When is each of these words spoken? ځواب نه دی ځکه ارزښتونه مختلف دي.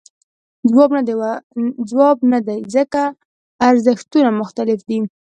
ځواب 1.89 2.17
نه 2.31 2.39
دی 2.47 2.59
ځکه 2.75 3.01
ارزښتونه 3.69 4.29
مختلف 4.41 4.79
دي. 4.89 4.99